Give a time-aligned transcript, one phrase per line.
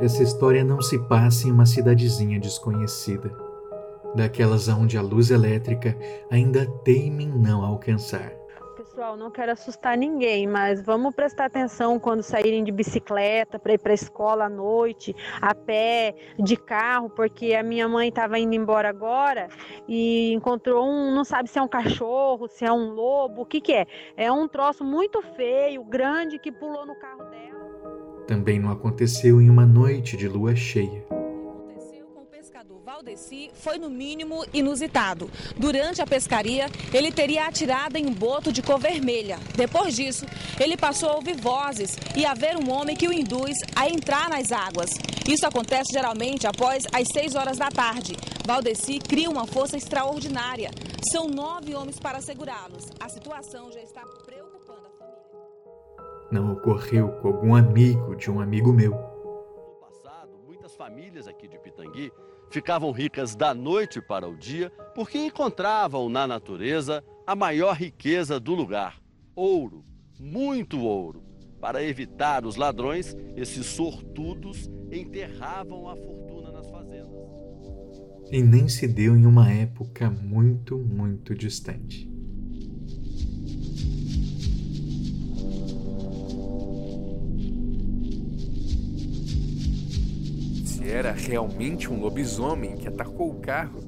[0.00, 3.36] Essa história não se passa em uma cidadezinha desconhecida,
[4.14, 5.98] daquelas onde a luz elétrica
[6.30, 8.32] ainda teima em não alcançar.
[8.76, 13.78] Pessoal, não quero assustar ninguém, mas vamos prestar atenção quando saírem de bicicleta para ir
[13.78, 18.54] para a escola à noite, a pé, de carro, porque a minha mãe estava indo
[18.54, 19.48] embora agora
[19.88, 23.60] e encontrou um, não sabe se é um cachorro, se é um lobo, o que
[23.60, 23.86] que é?
[24.16, 27.67] É um troço muito feio, grande que pulou no carro dela.
[28.28, 31.02] Também não aconteceu em uma noite de lua cheia.
[32.84, 35.30] Valdeci foi no mínimo inusitado.
[35.56, 39.38] Durante a pescaria, ele teria atirado em um boto de cor vermelha.
[39.56, 40.26] Depois disso,
[40.60, 44.28] ele passou a ouvir vozes e a ver um homem que o induz a entrar
[44.28, 44.90] nas águas.
[45.26, 48.14] Isso acontece geralmente após as 6 horas da tarde.
[48.46, 50.70] Valdeci cria uma força extraordinária.
[51.10, 52.84] São nove homens para segurá-los.
[53.00, 54.57] A situação já está preocupando a família.
[56.30, 58.90] Não ocorreu com algum amigo de um amigo meu.
[58.90, 62.12] No passado, muitas famílias aqui de Pitangui
[62.50, 68.54] ficavam ricas da noite para o dia porque encontravam na natureza a maior riqueza do
[68.54, 69.00] lugar:
[69.34, 69.82] ouro,
[70.20, 71.22] muito ouro.
[71.60, 77.08] Para evitar os ladrões, esses sortudos enterravam a fortuna nas fazendas.
[78.30, 82.17] E nem se deu em uma época muito, muito distante.
[90.88, 93.80] Era realmente um lobisomem que atacou o carro,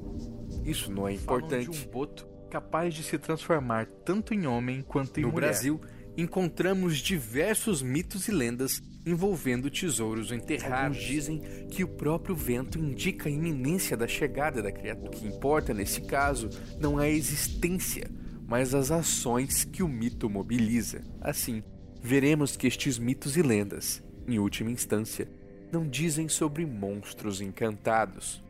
[0.63, 1.69] isso não é importante.
[1.69, 5.47] de um boto capaz de se transformar tanto em homem quanto em No mulher.
[5.47, 5.81] Brasil,
[6.17, 10.97] encontramos diversos mitos e lendas envolvendo tesouros enterrados.
[10.97, 15.07] Alguns dizem que o próprio vento indica a iminência da chegada da criatura.
[15.07, 16.49] O que importa nesse caso
[16.79, 18.09] não é a existência,
[18.45, 21.01] mas as ações que o mito mobiliza.
[21.19, 21.63] Assim,
[22.01, 25.27] veremos que estes mitos e lendas, em última instância,
[25.71, 28.41] não dizem sobre monstros encantados,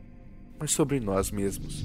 [0.58, 1.84] mas sobre nós mesmos.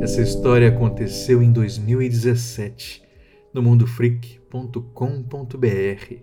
[0.00, 3.02] Essa história aconteceu em 2017
[3.52, 6.14] no mundofreak.com.br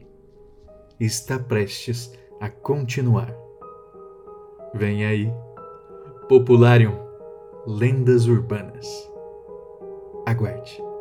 [0.99, 3.31] e está prestes a continuar.
[4.73, 5.31] Vem aí,
[6.27, 6.97] Popularium
[7.67, 8.87] Lendas Urbanas.
[10.25, 10.94] Aguarde.